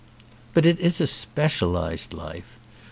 [0.55, 2.57] But it is a specialised life.